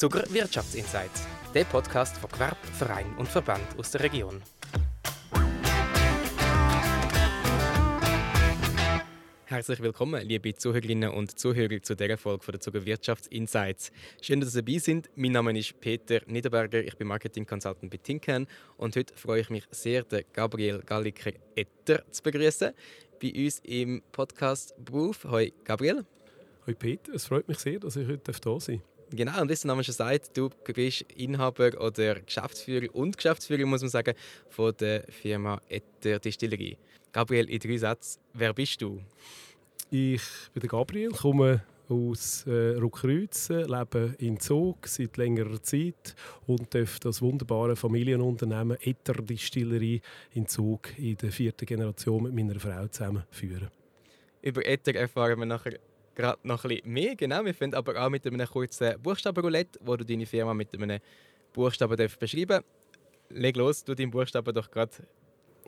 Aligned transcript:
Zucker 0.00 0.22
Wirtschaftsinsights, 0.32 1.26
der 1.52 1.64
Podcast 1.64 2.16
von 2.18 2.30
Gewerb, 2.30 2.56
Verein 2.66 3.16
und 3.16 3.26
Verband 3.26 3.64
aus 3.76 3.90
der 3.90 4.02
Region. 4.02 4.40
Herzlich 9.46 9.80
willkommen, 9.80 10.24
liebe 10.24 10.54
Zuhörerinnen 10.54 11.10
und 11.10 11.36
Zuhörer, 11.36 11.82
zu 11.82 11.96
dieser 11.96 12.16
Folge 12.16 12.44
von 12.44 12.52
der 12.52 12.60
Zucker 12.60 12.86
Wirtschaftsinsights. 12.86 13.90
Schön, 14.22 14.40
dass 14.40 14.52
Sie 14.52 14.62
dabei 14.62 14.78
sind. 14.78 15.10
Mein 15.16 15.32
Name 15.32 15.58
ist 15.58 15.80
Peter 15.80 16.20
Niederberger, 16.28 16.78
ich 16.78 16.96
bin 16.96 17.08
Marketing 17.08 17.44
Consultant 17.44 17.90
bei 17.90 17.96
Tinken 17.96 18.46
und 18.76 18.94
heute 18.94 19.12
freue 19.16 19.40
ich 19.40 19.50
mich 19.50 19.64
sehr, 19.72 20.04
den 20.04 20.22
Gabriel 20.32 20.80
Galliker-Etter 20.86 22.04
zu 22.12 22.22
begrüßen 22.22 22.72
bei 23.20 23.32
uns 23.34 23.58
im 23.64 24.00
Podcast 24.12 24.76
Beruf. 24.78 25.24
Hoi 25.24 25.52
Gabriel. 25.64 26.06
Hoi 26.68 26.74
Peter, 26.74 27.14
es 27.14 27.24
freut 27.24 27.48
mich 27.48 27.58
sehr, 27.58 27.80
dass 27.80 27.96
ich 27.96 28.06
heute 28.06 28.30
da 28.30 28.60
sein 28.60 28.76
darf. 28.76 28.87
Genau, 29.10 29.40
und 29.40 29.48
der 29.48 29.56
Name 29.64 29.82
schon 29.82 29.94
sagt, 29.94 30.36
du 30.36 30.50
bist 30.74 31.02
Inhaber 31.16 31.70
oder 31.80 32.20
Geschäftsführer 32.20 32.94
und 32.94 33.16
Geschäftsführer, 33.16 33.64
muss 33.64 33.80
man 33.80 33.88
sagen, 33.88 34.14
von 34.50 34.74
der 34.78 35.04
Firma 35.08 35.60
Etter 35.68 36.18
Distillerie. 36.18 36.76
Gabriel, 37.12 37.48
in 37.48 37.58
drei 37.58 37.78
Sätzen, 37.78 38.20
wer 38.34 38.52
bist 38.52 38.82
du? 38.82 39.00
Ich 39.90 40.20
bin 40.52 40.60
der 40.60 40.68
Gabriel, 40.68 41.10
komme 41.10 41.62
aus 41.88 42.46
äh, 42.46 42.76
Ruckreuz, 42.76 43.48
lebe 43.48 44.14
in 44.18 44.38
Zug 44.38 44.86
seit 44.86 45.16
längerer 45.16 45.62
Zeit 45.62 46.14
und 46.46 46.74
darf 46.74 47.00
das 47.00 47.22
wunderbare 47.22 47.76
Familienunternehmen 47.76 48.76
Etter 48.82 49.14
Distillerie 49.14 50.02
in 50.34 50.46
Zug 50.46 50.98
in 50.98 51.16
der 51.16 51.32
vierten 51.32 51.64
Generation 51.64 52.24
mit 52.24 52.34
meiner 52.34 52.60
Frau 52.60 52.86
zusammen 52.88 53.24
führen. 53.30 53.70
Über 54.42 54.66
Etter 54.66 54.94
erfahren 54.94 55.38
wir 55.38 55.46
nachher 55.46 55.78
gerade 56.18 56.38
noch 56.42 56.64
ein 56.64 56.68
bisschen 56.68 56.92
mehr. 56.92 57.16
Genau, 57.16 57.44
wir 57.44 57.54
finden 57.54 57.76
aber 57.76 58.04
auch 58.04 58.10
mit 58.10 58.26
einem 58.26 58.46
kurzen 58.46 59.00
Buchstabenroulette, 59.00 59.78
wo 59.82 59.96
du 59.96 60.04
deine 60.04 60.26
Firma 60.26 60.52
mit 60.52 60.74
einem 60.74 61.00
Buchstaben 61.52 61.96
beschreiben 61.96 62.48
darfst. 62.48 62.66
Leg 63.30 63.56
los, 63.56 63.84
du 63.84 63.94
deinen 63.94 64.10
Buchstaben 64.10 64.54
doch 64.54 64.70
gerade 64.70 64.92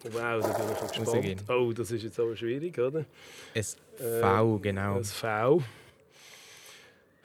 Wow, 0.02 0.41
da 0.41 0.48
bin 0.48 0.72
ich 0.72 0.94
schon 0.94 1.05
gespannt. 1.05 1.50
Oh, 1.50 1.72
das 1.72 1.91
ist 1.91 2.02
jetzt 2.02 2.19
aber 2.19 2.34
schwierig, 2.34 2.78
oder? 2.78 3.05
Ein 3.55 3.62
V, 3.62 4.56
äh, 4.56 4.60
genau. 4.60 4.97
Ein 4.97 5.05
V. 5.05 5.62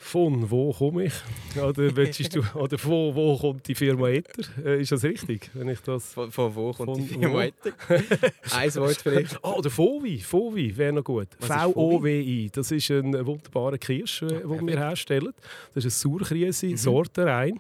Von 0.06 0.52
wo 0.52 0.72
komme 0.72 1.06
ich? 1.06 1.14
Oder, 1.58 1.90
du, 1.90 2.44
oder 2.54 2.78
von 2.78 3.16
wo 3.16 3.36
kommt 3.40 3.68
die 3.68 3.74
Firma 3.74 4.10
Etter? 4.10 4.44
Äh, 4.64 4.82
ist 4.82 4.92
das 4.92 5.04
richtig? 5.04 5.50
Wenn 5.56 5.68
ich 5.68 5.80
das 5.80 6.14
von, 6.14 6.32
von 6.32 6.56
wo 6.56 6.72
kommt 6.74 6.92
von 6.92 7.08
die 7.08 7.08
Firma 7.08 7.46
Etter? 7.46 7.72
Ein 8.56 8.76
Wort 8.76 8.98
vielleicht. 8.98 9.36
Ah, 9.44 9.56
oh, 9.58 9.62
der 9.62 9.72
Fovi. 9.72 10.20
Fovi 10.20 10.78
wäre 10.78 10.94
noch 10.94 11.04
gut. 11.04 11.30
V-O-W-I. 11.40 12.52
Das 12.54 12.72
ist 12.72 12.92
ein 12.92 13.26
wunderbarer 13.26 13.80
Kirsch, 13.80 14.20
den 14.20 14.30
äh, 14.30 14.68
wir 14.68 14.78
herstellen. 14.78 15.34
Das 15.74 15.84
ist 15.84 16.06
eine 16.06 16.14
Sauerkrise, 16.14 16.68
mhm. 16.68 16.78
Sortenrein 16.78 17.60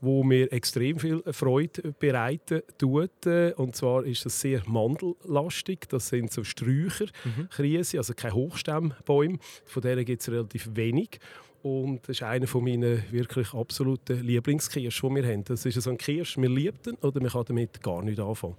wo 0.00 0.22
mir 0.22 0.52
extrem 0.52 0.98
viel 0.98 1.22
Freude 1.30 1.94
bereiten 1.98 2.60
tut. 2.76 3.26
Und 3.56 3.74
zwar 3.74 4.04
ist 4.04 4.26
das 4.26 4.38
sehr 4.38 4.62
mandellastig. 4.66 5.88
Das 5.88 6.08
sind 6.08 6.30
so 6.30 6.44
Sträucher, 6.44 7.06
mhm. 7.24 7.48
also 7.96 8.12
keine 8.14 8.34
Hochstemmbäume. 8.34 9.38
Von 9.64 9.82
denen 9.82 10.04
gibt 10.04 10.20
es 10.20 10.28
relativ 10.28 10.68
wenig. 10.74 11.20
Und 11.64 12.02
das 12.02 12.18
ist 12.18 12.22
einer 12.22 12.46
meiner 12.60 13.10
wirklich 13.10 13.54
absoluten 13.54 14.20
Lieblingskirschen, 14.20 15.08
die 15.08 15.22
wir 15.22 15.32
haben. 15.32 15.44
Das 15.44 15.64
ist 15.64 15.80
so 15.80 15.88
ein 15.88 15.96
Kirsch, 15.96 16.36
wir 16.36 16.50
lieben 16.50 16.78
ihn 16.86 16.94
oder 16.96 17.22
man 17.22 17.30
kann 17.30 17.44
damit 17.46 17.82
gar 17.82 18.02
nicht 18.02 18.20
anfangen. 18.20 18.56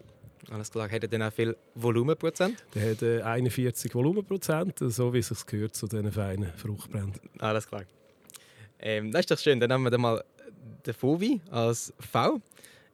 Alles 0.50 0.72
klar. 0.72 0.90
Hat 0.90 1.04
er 1.04 1.08
dann 1.08 1.22
auch 1.22 1.32
viel 1.32 1.56
Volumenprozent? 1.76 2.66
Der 2.74 2.92
hat 2.92 3.04
äh, 3.04 3.22
41 3.22 3.94
Volumenprozent, 3.94 4.80
so 4.80 5.14
wie 5.14 5.20
es 5.20 5.28
sich 5.28 5.46
gehört 5.46 5.76
zu 5.76 5.86
diesen 5.86 6.12
feinen 6.12 6.52
Fruchtbränden. 6.56 7.22
Alles 7.38 7.68
klar. 7.68 7.84
Ähm, 8.80 9.12
das 9.12 9.20
ist 9.20 9.32
doch 9.32 9.38
schön. 9.38 9.60
Dann 9.60 9.72
haben 9.72 9.84
wir 9.84 9.92
dann 9.92 10.02
mal 10.02 10.24
den 10.84 10.94
Fovi 10.96 11.40
als 11.52 11.94
V. 12.00 12.42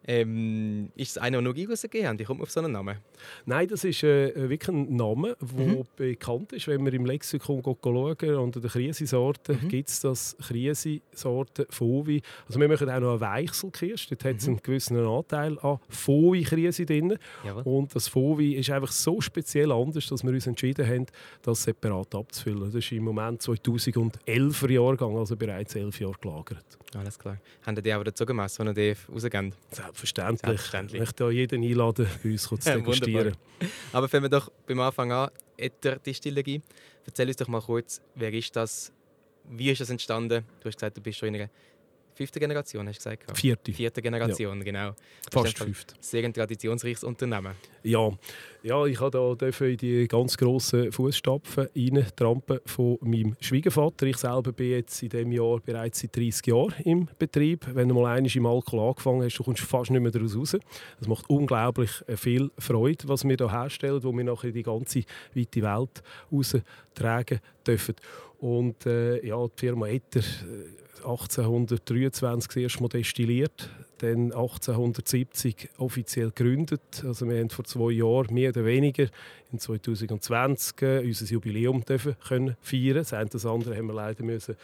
Ähm, 0.05 0.91
ist 0.97 1.11
es 1.11 1.17
einer, 1.19 1.41
der 1.41 1.53
noch 1.53 1.69
rausgegeben 1.69 2.09
hat? 2.09 2.19
Wie 2.19 2.25
kommt 2.25 2.39
man 2.39 2.47
auf 2.47 2.51
so 2.51 2.59
einen 2.59 2.73
Namen? 2.73 2.97
Nein, 3.45 3.67
das 3.67 3.83
ist 3.83 4.03
äh, 4.03 4.49
wirklich 4.49 4.69
ein 4.69 4.95
Name, 4.95 5.35
der 5.39 5.65
mhm. 5.65 5.83
bekannt 5.95 6.53
ist. 6.53 6.67
Wenn 6.67 6.85
wir 6.85 6.93
im 6.93 7.05
Lexikon 7.05 7.61
schauen, 7.63 8.35
unter 8.35 8.59
den 8.59 8.69
Krisensorten 8.69 9.59
mhm. 9.61 9.67
gibt 9.69 9.89
es 9.89 10.01
das 10.01 10.35
Krisensorten 10.41 11.65
Fovi. 11.69 12.21
Also 12.47 12.59
wir 12.59 12.67
machen 12.67 12.89
auch 12.89 12.99
noch 12.99 13.11
eine 13.11 13.21
Weichselkirsch. 13.21 14.07
Dort 14.09 14.25
hat 14.25 14.37
es 14.37 14.47
mhm. 14.47 14.53
einen 14.53 14.63
gewissen 14.63 14.97
Anteil 14.97 15.57
an 15.59 15.79
Fovi-Krise 15.89 16.85
drin. 16.85 17.17
Jawohl. 17.43 17.63
Und 17.63 17.95
das 17.95 18.07
Fovi 18.07 18.53
ist 18.53 18.69
einfach 18.69 18.91
so 18.91 19.21
speziell 19.21 19.71
anders, 19.71 20.07
dass 20.07 20.23
wir 20.23 20.31
uns 20.31 20.47
entschieden 20.47 20.87
haben, 20.87 21.05
das 21.41 21.63
separat 21.63 22.13
abzufüllen. 22.15 22.65
Das 22.65 22.75
ist 22.75 22.91
im 22.91 23.03
Moment 23.03 23.41
2011 23.41 24.69
Jahrgang, 24.69 25.17
also 25.17 25.35
bereits 25.35 25.75
elf 25.75 25.99
Jahre 25.99 26.15
gelagert. 26.21 26.65
Alles 26.95 27.17
klar. 27.17 27.37
Haben 27.65 27.81
die 27.81 27.93
auch 27.93 28.03
dazu 28.03 28.25
gemessen, 28.25 28.65
die 28.67 28.73
die 28.73 28.95
rausgeben? 29.11 29.53
Selbstverständlich. 29.69 30.41
Selbstverständlich. 30.41 31.01
Ich 31.01 31.07
möchte 31.07 31.31
jeden 31.31 31.63
einladen, 31.63 32.07
bei 32.23 32.31
uns 32.31 32.43
zu 32.43 32.55
degustieren. 32.65 33.10
Aber 33.93 34.07
fangen 34.07 34.23
wir 34.23 34.29
doch 34.29 34.51
beim 34.67 34.79
Anfang 34.79 35.11
an. 35.11 35.29
Etter 35.57 35.97
Distillerie. 35.97 36.61
Erzähl 37.05 37.27
uns 37.27 37.37
doch 37.37 37.47
mal 37.47 37.61
kurz, 37.61 38.01
wer 38.15 38.33
ist 38.33 38.55
das? 38.55 38.91
Wie 39.49 39.69
ist 39.69 39.81
das 39.81 39.89
entstanden? 39.89 40.45
Du 40.59 40.67
hast 40.67 40.75
gesagt, 40.75 40.97
du 40.97 41.01
bist 41.01 41.19
schon 41.19 41.29
in 41.29 41.35
einer 41.35 41.49
fünfte 42.21 42.39
Generation, 42.39 42.87
hast 42.87 43.03
du 43.03 43.09
gesagt? 43.09 43.37
Vierte. 43.37 43.73
Vierte 43.73 44.01
Generation, 44.01 44.57
ja. 44.59 44.63
genau. 44.63 44.95
Fast 45.31 45.57
fünfte. 45.57 45.95
Sehr 45.99 46.23
ein 46.23 46.33
traditionsreiches 46.33 47.03
Unternehmen. 47.03 47.53
Ja, 47.83 48.11
ja 48.61 48.85
ich 48.85 48.99
durfte 48.99 49.51
da 49.51 49.65
in 49.65 49.77
die 49.77 50.07
ganz 50.07 50.37
grossen 50.37 50.91
Fußstapfen 50.91 51.69
trampen 52.15 52.59
von 52.65 52.97
meinem 53.01 53.35
Schwiegervater. 53.39 54.05
Ich 54.05 54.17
selber 54.17 54.51
bin 54.51 54.71
jetzt 54.71 55.01
in 55.01 55.09
diesem 55.09 55.31
Jahr 55.31 55.59
bereits 55.59 56.01
seit 56.01 56.15
30 56.15 56.45
Jahren 56.45 56.75
im 56.83 57.07
Betrieb. 57.17 57.65
Wenn 57.73 57.89
du 57.89 57.95
mal 57.95 58.17
einmal 58.17 58.31
im 58.31 58.45
Alkohol 58.45 58.89
angefangen 58.89 59.23
hast, 59.23 59.37
du 59.37 59.43
kommst 59.43 59.63
fast 59.63 59.89
nicht 59.89 60.01
mehr 60.01 60.11
daraus 60.11 60.37
raus. 60.37 60.57
Es 60.99 61.07
macht 61.07 61.27
unglaublich 61.27 61.89
viel 62.15 62.51
Freude, 62.59 63.07
was 63.07 63.23
wir 63.23 63.35
hier 63.35 63.51
herstellen, 63.51 64.03
wo 64.03 64.15
wir 64.15 64.23
nachher 64.23 64.49
in 64.49 64.53
die 64.53 64.63
ganze 64.63 65.01
weite 65.33 65.61
Welt 65.63 66.03
raustragen 66.31 67.39
dürfen. 67.65 67.95
Und 68.39 68.85
äh, 68.85 69.25
ja, 69.25 69.43
die 69.47 69.59
Firma 69.59 69.87
Etter 69.87 70.21
1823 71.05 72.47
das 72.47 72.55
erste 72.55 72.81
Mal 72.81 72.89
destilliert, 72.89 73.69
dann 73.99 74.31
1870 74.31 75.69
offiziell 75.77 76.31
gegründet. 76.31 77.03
Also 77.05 77.27
wir 77.27 77.39
haben 77.39 77.49
vor 77.49 77.65
zwei 77.65 77.91
Jahren 77.91 78.33
mehr 78.33 78.49
oder 78.49 78.65
weniger 78.65 79.07
in 79.51 79.59
2020 79.59 80.81
äh, 80.81 80.99
unser 80.99 81.25
Jubiläum 81.25 81.83
dürfen 81.85 82.15
können 82.27 82.55
feiern. 82.61 82.97
Das 82.97 83.13
eine 83.13 83.29
das 83.29 83.45
andere 83.45 83.75
haben 83.75 83.87
wir 83.87 83.93
leider 83.93 84.23
müssen 84.23 84.55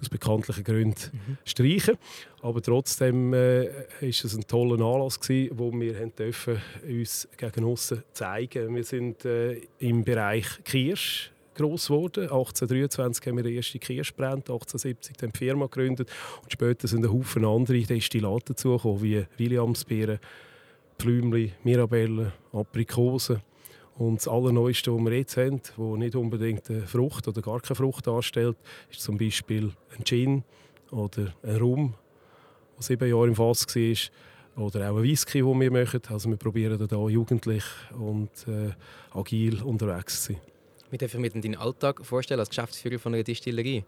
aus 0.00 0.08
bekanntlichen 0.08 0.64
Gründen 0.64 1.10
mhm. 1.12 1.38
streichen. 1.44 1.96
Aber 2.40 2.62
trotzdem 2.62 3.32
äh, 3.34 3.66
ist 4.00 4.24
es 4.24 4.34
ein 4.34 4.46
toller 4.46 4.82
Anlass 4.84 5.20
gewesen, 5.20 5.58
wo 5.58 5.72
wir 5.72 5.98
haben 5.98 6.14
dürfen, 6.16 6.60
uns 6.86 7.28
gegen 7.36 7.64
aussen 7.64 8.02
zeigen. 8.12 8.74
Wir 8.74 8.84
sind 8.84 9.24
äh, 9.24 9.60
im 9.78 10.04
Bereich 10.04 10.46
Kirsch 10.64 11.30
gross 11.54 11.86
geworden. 11.86 12.24
1823 12.24 13.26
haben 13.26 13.36
wir 13.36 13.44
den 13.44 13.56
ersten 13.56 13.80
Kirsch 13.80 14.10
gebrannt, 14.10 14.50
1870 14.50 15.16
haben 15.22 15.32
die 15.32 15.38
Firma 15.38 15.66
gegründet 15.66 16.10
und 16.42 16.52
später 16.52 16.88
sind 16.88 17.04
ein 17.04 17.12
Haufen 17.12 17.44
andere 17.44 17.80
Destillate 17.80 18.52
dazugekommen, 18.52 19.02
wie 19.02 19.24
Williamsbeeren, 19.36 20.18
Pflümli, 20.98 21.52
Mirabelle, 21.64 22.32
Aprikosen. 22.52 23.40
Und 23.96 24.16
das 24.16 24.28
Allerneueste, 24.28 24.92
was 24.92 25.04
wir 25.04 25.12
jetzt 25.12 25.36
haben, 25.36 25.60
das 25.60 25.76
nicht 25.76 26.16
unbedingt 26.16 26.70
eine 26.70 26.86
Frucht 26.86 27.28
oder 27.28 27.42
gar 27.42 27.60
keine 27.60 27.76
Frucht 27.76 28.06
darstellt, 28.06 28.56
ist 28.90 29.00
zum 29.00 29.18
Beispiel 29.18 29.70
ein 29.96 30.04
Gin 30.04 30.44
oder 30.90 31.34
ein 31.42 31.56
Rum, 31.56 31.94
der 32.76 32.82
sieben 32.82 33.08
Jahre 33.08 33.28
im 33.28 33.34
Fass 33.34 33.66
war 33.66 34.64
oder 34.64 34.90
auch 34.90 34.96
ein 34.96 35.02
Whisky, 35.02 35.40
den 35.42 35.60
wir 35.60 35.70
machen. 35.70 36.00
Also 36.08 36.28
wir 36.30 36.36
probieren 36.36 36.86
da 36.86 37.08
jugendlich 37.08 37.64
und 37.98 38.30
äh, 38.48 38.72
agil 39.12 39.62
unterwegs 39.62 40.24
zu 40.24 40.32
sein. 40.32 40.51
Wie 40.92 40.98
darf 40.98 41.14
ich 41.14 41.20
mir 41.20 41.30
deinen 41.30 41.56
Alltag 41.56 42.04
vorstellen 42.04 42.38
als 42.38 42.50
Geschäftsführer 42.50 42.98
von 42.98 43.14
einer 43.14 43.22
Distillerie? 43.22 43.82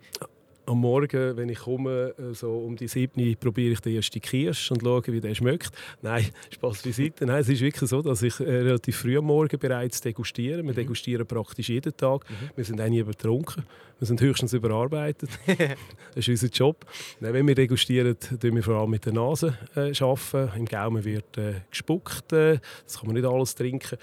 am 0.67 0.81
Morgen, 0.81 1.37
wenn 1.37 1.51
ich 1.51 1.59
komme, 1.59 2.15
äh, 2.19 2.33
so 2.33 2.51
um 2.51 2.77
die 2.77 2.89
7 2.89 3.37
probiere 3.37 3.75
ich 3.75 3.81
den 3.81 3.97
ersten 3.97 4.23
Kirsch 4.23 4.71
und 4.71 4.81
schaue, 4.81 5.03
wie 5.09 5.21
der 5.21 5.35
schmeckt. 5.35 5.71
Nein, 6.01 6.25
Spaß 6.51 6.83
beiseite. 6.83 7.27
Nein, 7.27 7.41
es 7.41 7.51
ist 7.51 7.61
wirklich 7.61 7.91
so, 7.91 8.01
dass 8.01 8.23
ich 8.23 8.41
äh, 8.41 8.45
relativ 8.45 8.97
früh 8.97 9.19
am 9.19 9.27
Morgen 9.27 9.59
bereits 9.59 10.01
degustiere. 10.01 10.63
Wir 10.63 10.73
mhm. 10.73 10.75
degustieren 10.75 11.27
praktisch 11.27 11.69
jeden 11.69 11.95
Tag. 11.95 12.25
Mhm. 12.31 12.51
Wir 12.57 12.65
sind 12.65 12.81
auch 12.81 12.89
nie 12.89 13.01
übertrunken. 13.01 13.65
Wir 14.05 14.09
sind 14.09 14.21
höchstens 14.21 14.53
überarbeitet. 14.53 15.31
das 15.47 15.79
ist 16.17 16.29
unser 16.29 16.49
Job. 16.49 16.85
Wenn 17.21 17.49
wir 17.49 17.55
degustieren, 17.55 18.15
tun 18.21 18.55
wir 18.55 18.63
vor 18.63 18.75
allem 18.75 18.91
mit 18.91 19.07
der 19.07 19.15
Nase 19.15 19.57
äh, 19.75 19.95
arbeiten. 19.99 20.59
Im 20.59 20.67
Gaumen 20.67 21.03
wird 21.03 21.39
äh, 21.39 21.63
gespuckt. 21.71 22.31
Äh, 22.35 22.59
das 22.85 22.99
kann 22.99 23.07
man 23.07 23.15
nicht 23.15 23.25
alles 23.25 23.55
trinken. 23.55 23.97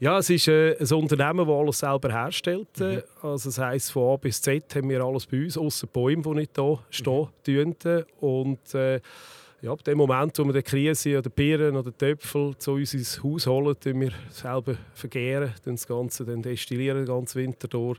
Ja, 0.00 0.18
es 0.18 0.28
ist 0.28 0.48
äh, 0.48 0.76
ein 0.78 0.92
Unternehmen, 0.92 1.46
das 1.46 1.56
alles 1.56 1.78
selber 1.78 2.12
herstellt. 2.12 2.78
Mhm. 2.78 3.02
Also 3.22 3.48
das 3.48 3.58
heisst, 3.58 3.90
von 3.90 4.12
A 4.12 4.16
bis 4.16 4.42
Z 4.42 4.64
haben 4.74 4.90
wir 4.90 5.02
alles 5.02 5.24
bei 5.24 5.42
uns, 5.42 5.56
außer 5.56 5.86
Bäume, 5.86 6.22
die 6.22 6.28
nicht 6.28 6.50
hier 6.54 6.78
stehen. 6.90 7.28
Mhm. 7.46 8.04
Und 8.20 8.74
äh, 8.74 9.00
ja, 9.62 9.72
ab 9.72 9.82
dem 9.82 9.96
Moment, 9.96 10.38
wo 10.38 10.44
wir 10.44 10.52
die 10.52 10.62
Krise 10.62 11.18
oder 11.18 11.30
Birnen 11.30 11.74
oder 11.74 11.96
Töpfel 11.96 12.54
zu 12.58 12.72
uns 12.72 12.92
ins 12.92 13.22
Haus 13.22 13.46
holen, 13.46 13.74
wir 13.82 14.12
selber 14.28 14.76
vergehren, 14.92 15.54
das 15.64 15.86
Ganze 15.86 16.26
dann 16.26 16.42
destillieren 16.42 16.98
den 16.98 17.06
ganzen 17.06 17.40
Winter 17.40 17.66
durch 17.66 17.98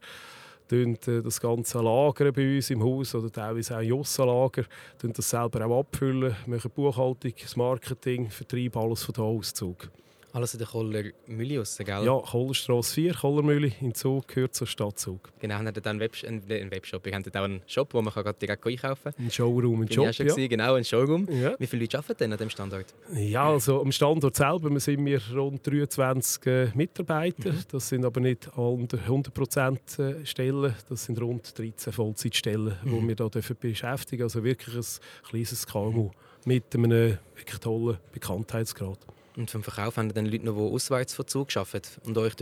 das 0.70 1.42
ganze 1.42 1.82
Lager 1.82 2.32
bei 2.32 2.56
uns 2.56 2.70
im 2.70 2.84
Haus 2.84 3.16
oder 3.16 3.32
teilweise 3.32 3.78
auch 3.78 3.82
Jossa-Lager, 3.82 4.66
das 5.02 5.30
selber 5.30 5.66
auch 5.66 5.80
abfüllen, 5.80 6.36
machen 6.46 6.72
Buchhaltung, 6.72 7.34
das 7.42 7.56
Marketing, 7.56 8.30
Vertrieb, 8.30 8.78
alles 8.78 9.04
von 9.04 9.14
da 9.14 9.24
aus 9.24 9.54
Zug. 9.54 9.90
Alles 10.32 10.54
in 10.54 10.60
der 10.60 10.68
Koller 10.68 11.04
Mühle 11.26 11.58
raus, 11.60 11.78
gell? 11.78 12.06
Ja, 12.06 12.20
Kollerstrasse 12.20 12.94
4, 12.94 13.14
Kollermühle 13.16 13.72
in 13.82 13.96
Zug, 13.96 14.28
gehört 14.28 14.54
zur 14.54 14.68
Stadt 14.68 15.00
Zug. 15.00 15.32
Genau, 15.40 15.60
wir 15.60 15.66
haben 15.66 15.74
dann 15.74 15.86
einen, 15.86 16.00
Web 16.00 16.16
einen 16.24 16.72
Webshop. 16.72 17.04
Wir 17.06 17.14
haben 17.14 17.24
dort 17.24 17.38
auch 17.38 17.44
einen 17.44 17.62
Shop, 17.66 17.94
wo 17.94 18.02
man 18.02 18.14
direkt 18.40 18.66
einkaufen 18.66 19.14
kann. 19.16 19.26
Ein 19.26 19.32
Showroom, 19.32 19.82
ein 19.82 19.92
Shop, 19.92 20.06
ja. 20.06 20.12
Gewesen, 20.12 20.50
genau, 20.50 20.76
ein 20.76 20.84
Showroom. 20.84 21.28
Ja. 21.32 21.56
Wie 21.58 21.66
viele 21.66 21.84
Leute 21.84 21.98
arbeiten 21.98 22.18
denn 22.20 22.32
an 22.32 22.38
diesem 22.38 22.52
Standort? 22.52 22.94
Ja, 23.16 23.50
also 23.50 23.82
am 23.82 23.92
Standort 23.92 24.36
selber 24.36 24.80
sind 24.80 25.04
wir 25.04 25.22
rund 25.34 25.66
23 25.66 26.46
äh, 26.46 26.72
Mitarbeiter. 26.76 27.52
Mhm. 27.52 27.64
Das 27.72 27.90
sind 27.90 28.06
aber 28.06 28.20
nicht 28.20 28.50
unter 28.56 28.98
100% 28.98 30.00
äh, 30.00 30.26
Stellen. 30.26 30.76
Das 30.90 31.06
sind 31.06 31.20
rund 31.20 31.58
13 31.58 31.92
Vollzeitstellen, 31.92 32.78
mhm. 32.84 33.08
die 33.08 33.18
wir 33.18 33.30
hier 33.30 33.56
beschäftigen 33.56 34.24
Also 34.24 34.44
wirklich 34.44 34.76
ein 34.76 35.30
kleines 35.30 35.66
KMU 35.66 36.12
mit 36.46 36.74
einem 36.76 37.18
wirklich 37.36 37.60
tollen 37.60 37.98
Bekanntheitsgrad. 38.12 39.00
Und 39.40 39.50
vom 39.50 39.64
Verkauf 39.64 39.96
haben 39.96 40.14
dann 40.14 40.26
Leute 40.26 40.46
noch, 40.46 40.54
die 40.54 40.74
auswärts 40.74 41.14
von 41.14 41.26
Zug 41.26 41.56
arbeiten 41.56 41.88
und 42.06 42.18
euch 42.18 42.34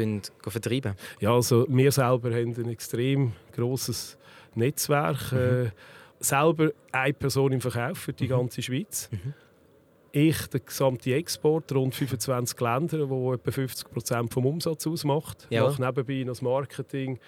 vertreiben? 0.48 0.96
Ja, 1.20 1.32
also 1.32 1.68
wir 1.70 1.92
selber 1.92 2.32
haben 2.32 2.56
ein 2.56 2.70
extrem 2.70 3.34
grosses 3.56 4.18
Netzwerk. 4.56 5.32
Mhm. 5.32 5.38
Äh, 5.38 5.72
selber 6.20 6.72
eine 6.92 7.14
Person 7.14 7.52
im 7.52 7.62
Verkauf 7.62 8.00
für 8.00 8.14
die 8.14 8.24
mhm. 8.24 8.30
ganze 8.30 8.64
Schweiz. 8.64 9.10
Mhm. 9.12 9.36
Ich, 10.12 10.48
der 10.48 10.60
gesamte 10.62 11.14
Export, 11.14 11.72
rund 11.72 11.94
25 11.94 12.60
Länder, 12.60 13.08
wo 13.08 13.32
etwa 13.32 13.52
50 13.52 13.92
Prozent 13.92 14.34
vom 14.34 14.48
Umsatz 14.48 14.88
ausmacht. 14.88 15.46
Ja. 15.52 15.66
Mache 15.68 15.80
nebenbei 15.80 16.24
das 16.24 16.42
Marketing, 16.42 17.20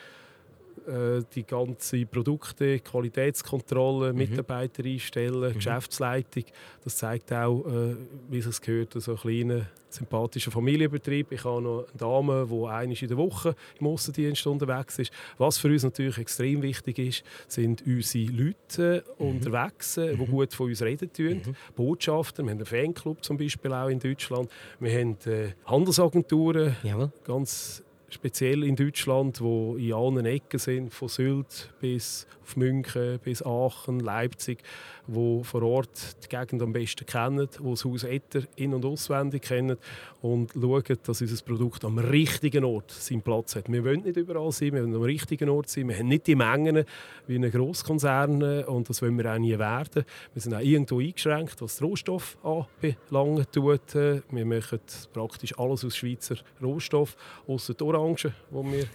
die 1.36 1.44
ganzen 1.44 2.08
Produkte, 2.08 2.80
Qualitätskontrolle, 2.80 4.12
mhm. 4.12 4.20
Mitarbeiter 4.20 4.84
einstellen, 4.84 5.50
mhm. 5.50 5.54
Geschäftsleitung. 5.54 6.44
Das 6.84 6.98
zeigt 6.98 7.32
auch, 7.34 7.66
äh, 7.66 7.96
wie 8.30 8.40
es 8.40 8.62
gehört, 8.62 8.94
so 8.94 9.12
ein 9.12 9.18
kleiner, 9.18 9.66
sympathischer 9.90 10.52
Familienbetrieb. 10.52 11.32
Ich 11.32 11.44
habe 11.44 11.62
noch 11.62 11.86
eine 11.88 11.98
Dame, 11.98 12.48
die 12.48 12.66
einmal 12.66 12.98
in 12.98 13.08
der 13.08 13.18
Woche 13.18 13.56
im 13.80 13.88
Aussendienst 13.88 14.46
unterwegs 14.48 15.00
ist. 15.00 15.12
Was 15.38 15.58
für 15.58 15.70
uns 15.70 15.84
natürlich 15.84 16.18
extrem 16.18 16.62
wichtig 16.62 17.00
ist, 17.00 17.24
sind 17.48 17.84
unsere 17.86 18.32
Leute 18.32 19.04
mhm. 19.18 19.26
unterwegs, 19.26 19.96
die 19.96 20.16
mhm. 20.16 20.28
gut 20.28 20.54
von 20.54 20.68
uns 20.68 20.82
reden 20.82 21.12
tun. 21.12 21.42
Mhm. 21.46 21.56
Botschafter, 21.76 22.44
wir 22.44 22.52
haben 22.52 22.58
einen 22.58 22.66
Fanclub 22.66 23.24
zum 23.24 23.38
Beispiel 23.38 23.74
auch 23.74 23.88
in 23.88 24.00
Deutschland. 24.00 24.50
Wir 24.80 25.00
haben 25.00 25.18
äh, 25.26 25.54
Handelsagenturen, 25.66 26.76
Jawohl. 26.84 27.12
ganz 27.24 27.84
speziell 28.14 28.64
in 28.64 28.76
Deutschland, 28.76 29.42
wo 29.42 29.76
in 29.76 29.94
allen 29.94 30.26
Ecken 30.26 30.60
sind, 30.60 30.94
von 30.94 31.08
Sylt 31.08 31.72
bis 31.80 32.28
auf 32.44 32.56
München, 32.56 33.20
bis 33.24 33.44
Aachen, 33.46 34.00
Leipzig, 34.00 34.60
wo 35.08 35.44
vor 35.44 35.64
Ort 35.64 36.24
die 36.24 36.30
Gegend 36.30 36.62
am 36.62 36.74
besten 36.74 37.06
kennen, 37.06 37.48
wo 37.60 37.72
das 37.72 37.86
Haus 37.86 38.04
Etter 38.04 38.42
in- 38.56 38.74
und 38.74 38.86
auswendig 38.86 39.44
kennen 39.44 39.78
und 40.22 40.52
schauen, 40.54 40.98
dass 41.04 41.22
unser 41.22 41.44
Produkt 41.44 41.86
am 41.86 41.98
richtigen 41.98 42.64
Ort 42.64 42.92
seinen 42.92 43.22
Platz 43.22 43.56
hat. 43.56 43.72
Wir 43.72 43.84
wollen 43.84 44.02
nicht 44.02 44.18
überall 44.18 44.52
sein, 44.52 44.74
wir 44.74 44.84
wollen 44.84 44.96
am 44.96 45.02
richtigen 45.02 45.50
Ort 45.50 45.70
sein. 45.70 45.88
Wir 45.88 45.98
haben 45.98 46.08
nicht 46.08 46.28
die 46.28 46.36
Mengen 46.36 46.86
wie 47.28 47.36
ein 47.36 47.50
Grosskonzern 47.50 48.64
und 48.64 48.90
das 48.90 49.02
wollen 49.02 49.18
wir 49.18 49.34
auch 49.34 49.40
nie 49.40 49.58
werden. 49.58 50.04
Wir 50.34 50.42
sind 50.42 50.54
auch 50.54 50.60
irgendwo 50.60 51.00
eingeschränkt, 51.00 51.62
was 51.62 51.82
Rohstoff 51.82 52.38
anbelangt. 52.44 53.52
Tut. 53.52 53.96
Wir 53.96 54.46
machen 54.46 54.80
praktisch 55.14 55.58
alles 55.58 55.86
aus 55.86 55.96
Schweizer 55.96 56.36
Rohstoff, 56.62 57.16
außer 57.48 57.74
die 57.74 57.84
Orangen, 58.00 58.34
die 58.52 58.72
wir 58.72 58.86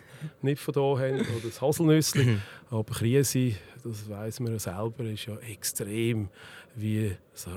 nicht 0.42 0.60
von 0.60 0.74
hier 0.74 0.82
haben, 0.82 1.20
oder 1.20 1.40
das 1.44 1.60
Haselnüsse. 1.60 2.18
Mhm. 2.18 2.42
Aber 2.70 2.94
Krise, 2.94 3.52
das 3.82 4.08
weiß 4.08 4.40
man 4.40 4.52
ja 4.52 4.58
selber, 4.58 5.04
ist 5.04 5.26
ja 5.26 5.36
extrem, 5.38 6.28
wie 6.74 7.16
es 7.34 7.48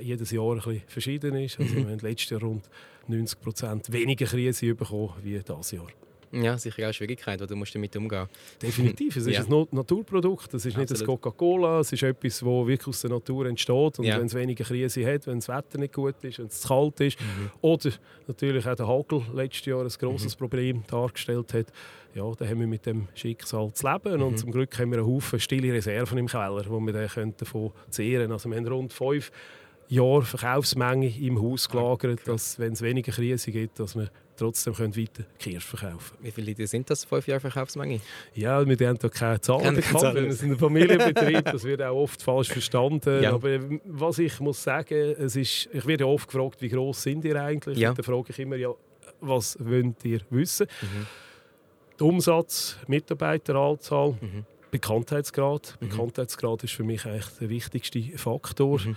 jedes 0.00 0.30
Jahr 0.30 0.52
ein 0.52 0.56
bisschen 0.56 0.82
verschieden 0.86 1.36
ist. 1.36 1.58
Also 1.58 1.72
mhm. 1.72 1.86
wir 1.86 1.92
haben 1.92 1.98
letztes 2.00 2.30
Jahr 2.30 2.42
rund 2.42 2.68
90 3.08 3.40
Prozent 3.40 3.92
weniger 3.92 4.26
Krise 4.26 4.74
bekommen 4.74 5.12
wie 5.22 5.38
dieses 5.38 5.70
Jahr. 5.72 5.88
Ja, 6.32 6.56
sicher 6.56 6.88
auch 6.88 6.92
Schwierigkeit, 6.92 7.40
du 7.40 7.56
musst 7.56 7.74
damit 7.74 7.96
umgehen. 7.96 8.26
Definitiv, 8.62 9.16
es 9.16 9.26
ist 9.26 9.34
ja. 9.34 9.44
ein 9.44 9.66
Naturprodukt, 9.72 10.54
es 10.54 10.64
ist 10.64 10.76
Absolut. 10.76 10.90
nicht 10.90 11.00
ein 11.00 11.06
Coca-Cola, 11.06 11.80
es 11.80 11.92
ist 11.92 12.02
etwas, 12.04 12.38
das 12.38 12.42
wirklich 12.44 12.86
aus 12.86 13.00
der 13.00 13.10
Natur 13.10 13.46
entsteht 13.46 13.98
und 13.98 14.04
ja. 14.04 14.18
wenn 14.18 14.26
es 14.26 14.34
weniger 14.34 14.64
Krise 14.64 15.04
hat, 15.12 15.26
wenn 15.26 15.40
das 15.40 15.48
Wetter 15.48 15.78
nicht 15.78 15.92
gut 15.92 16.22
ist, 16.22 16.38
wenn 16.38 16.46
es 16.46 16.60
zu 16.60 16.68
kalt 16.68 17.00
ist 17.00 17.20
mhm. 17.20 17.50
oder 17.62 17.90
natürlich 18.28 18.66
auch 18.66 18.76
der 18.76 18.86
Hagel 18.86 19.22
letztes 19.34 19.66
Jahr 19.66 19.82
ein 19.82 19.88
grosses 19.88 20.36
mhm. 20.36 20.38
Problem 20.38 20.82
dargestellt 20.86 21.52
hat, 21.52 21.66
ja, 22.14 22.30
dann 22.38 22.48
haben 22.48 22.60
wir 22.60 22.66
mit 22.66 22.86
dem 22.86 23.08
Schicksal 23.14 23.72
zu 23.72 23.88
leben 23.88 24.16
mhm. 24.16 24.22
und 24.22 24.38
zum 24.38 24.52
Glück 24.52 24.78
haben 24.78 24.90
wir 24.90 24.98
einen 24.98 25.06
Haufen 25.06 25.40
stille 25.40 25.72
Reserven 25.72 26.18
im 26.18 26.26
Keller, 26.26 26.64
wo 26.68 26.80
wir 26.80 26.92
dann 26.92 27.34
davon 27.36 27.72
zehren 27.88 28.22
können. 28.22 28.32
Also 28.32 28.48
wir 28.48 28.56
haben 28.56 28.66
rund 28.66 28.92
fünf 28.92 29.30
Jahre 29.90 30.22
Verkaufsmenge 30.22 31.12
im 31.20 31.42
Haus 31.42 31.68
gelagert, 31.68 32.20
dass 32.26 32.58
wenn 32.58 32.72
es 32.72 32.80
weniger 32.80 33.10
Krise 33.10 33.50
gibt, 33.50 33.80
dass 33.80 33.96
wir 33.96 34.08
trotzdem 34.36 34.72
können 34.72 34.96
weiter 34.96 35.24
Kirsch 35.38 35.64
verkaufen 35.64 36.16
Wie 36.20 36.30
viele 36.30 36.46
Liter 36.46 36.66
sind 36.66 36.88
das, 36.88 37.04
fünf 37.04 37.26
Jahre 37.26 37.40
Verkaufsmenge? 37.40 38.00
Ja, 38.34 38.66
wir 38.66 38.88
haben 38.88 38.98
da 38.98 39.08
keine 39.08 39.40
Zahlen 39.40 39.74
bekannt, 39.74 40.14
weil 40.14 40.26
es 40.26 40.42
ein 40.42 40.56
Familienbetrieb 40.56 41.44
das 41.52 41.64
wird 41.64 41.82
auch 41.82 41.96
oft 41.96 42.22
falsch 42.22 42.48
verstanden. 42.48 43.22
Ja. 43.22 43.34
Aber 43.34 43.58
was 43.84 44.18
ich 44.20 44.38
muss 44.38 44.62
sagen, 44.62 44.94
es 44.94 45.34
ist, 45.34 45.68
ich 45.72 45.86
werde 45.86 46.06
oft 46.06 46.28
gefragt, 46.28 46.62
wie 46.62 46.68
groß 46.68 47.02
sind 47.02 47.24
ihr 47.24 47.42
eigentlich? 47.42 47.76
Ja. 47.76 47.92
Dann 47.92 48.04
frage 48.04 48.30
ich 48.30 48.38
immer, 48.38 48.56
ja, 48.56 48.72
was 49.20 49.58
wollt 49.60 50.04
ihr 50.04 50.20
wissen? 50.30 50.68
Mhm. 50.80 51.06
Der 51.98 52.06
Umsatz, 52.06 52.78
Mitarbeiteranzahl, 52.86 54.16
mhm. 54.20 54.44
Bekanntheitsgrad. 54.70 55.76
Mhm. 55.80 55.88
Bekanntheitsgrad 55.88 56.64
ist 56.64 56.74
für 56.74 56.84
mich 56.84 57.04
eigentlich 57.04 57.26
der 57.40 57.48
wichtigste 57.48 58.00
Faktor. 58.16 58.80
Mhm. 58.80 58.96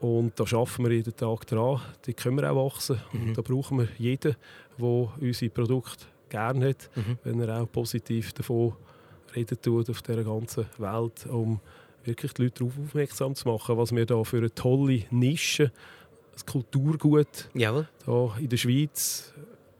Und 0.00 0.38
da 0.38 0.44
arbeiten 0.44 0.84
wir 0.84 0.92
jeden 0.92 1.16
Tag 1.16 1.46
dran. 1.46 1.80
Die 2.06 2.14
können 2.14 2.36
wir 2.36 2.50
auch 2.50 2.66
wachsen. 2.66 3.00
Mhm. 3.12 3.28
Und 3.28 3.38
da 3.38 3.42
brauchen 3.42 3.78
wir 3.78 3.88
jeden, 3.98 4.36
der 4.78 4.86
unsere 4.86 5.50
Produkte 5.50 6.06
gerne 6.28 6.70
hat, 6.70 6.90
mhm. 6.94 7.18
wenn 7.24 7.40
er 7.40 7.62
auch 7.62 7.70
positiv 7.70 8.32
davon 8.32 8.74
reden 9.34 9.60
tut 9.60 9.90
auf 9.90 10.02
dieser 10.02 10.24
ganzen 10.24 10.66
Welt, 10.78 11.26
um 11.26 11.60
wirklich 12.04 12.32
die 12.32 12.42
Leute 12.42 12.64
darauf 12.64 12.78
aufmerksam 12.78 13.34
zu 13.34 13.48
machen, 13.48 13.76
was 13.76 13.92
wir 13.92 14.06
da 14.06 14.22
für 14.24 14.38
eine 14.38 14.54
tolle 14.54 15.04
Nische, 15.10 15.72
das 16.32 16.46
Kulturgut 16.46 17.50
Jawohl. 17.54 17.88
da 18.06 18.36
in 18.38 18.48
der 18.48 18.56
Schweiz, 18.56 19.32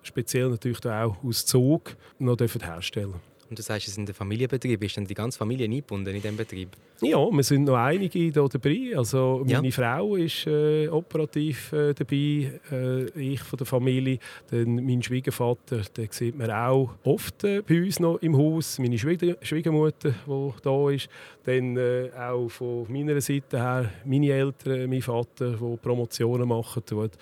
speziell 0.03 0.51
natürlich 0.51 0.85
auch 0.85 1.17
aus 1.23 1.47
Zug, 1.47 1.97
noch 2.19 2.39
herstellen 2.39 3.13
dürfen. 3.13 3.21
Und 3.49 3.59
du 3.59 3.63
sagst, 3.63 3.89
es 3.89 3.97
ist 3.97 3.99
ein 3.99 4.07
Familienbetrieb. 4.07 4.83
Ist 4.83 4.97
denn 4.97 5.07
die 5.07 5.15
ganze 5.15 5.39
Familie 5.39 5.65
eingebunden 5.65 6.15
in 6.15 6.21
diesem 6.21 6.37
Betrieb? 6.37 6.69
Ja, 7.01 7.19
wir 7.19 7.43
sind 7.43 7.65
noch 7.65 7.77
einige 7.77 8.19
hier 8.19 8.33
dabei. 8.33 8.93
Also 8.97 9.43
meine 9.47 9.69
ja. 9.69 9.73
Frau 9.73 10.17
ist 10.17 10.47
äh, 10.47 10.89
operativ 10.89 11.73
äh, 11.73 11.95
dabei, 11.95 12.61
äh, 12.71 13.05
ich 13.19 13.41
von 13.41 13.57
der 13.57 13.67
Familie. 13.67 14.19
Dann 14.51 14.85
mein 14.85 15.03
Schwiegervater, 15.03 15.83
den 15.97 16.09
sieht 16.11 16.37
man 16.37 16.51
auch 16.51 16.91
oft 17.05 17.45
äh, 17.45 17.63
bei 17.63 17.83
uns 17.83 18.01
noch 18.01 18.17
im 18.17 18.37
Haus. 18.37 18.79
Meine 18.79 18.99
Schwieger 18.99 19.37
Schwiegermutter, 19.41 20.15
die 20.27 20.53
da 20.63 20.91
ist. 20.91 21.09
Dann 21.45 21.77
äh, 21.77 22.11
auch 22.19 22.49
von 22.49 22.87
meiner 22.91 23.21
Seite 23.21 23.59
her 23.59 23.91
meine 24.05 24.31
Eltern, 24.31 24.91
mein 24.91 25.03
Vater, 25.03 25.53
der 25.53 25.77
Promotionen 25.77 26.49
machen 26.49 26.85
tut 26.85 27.13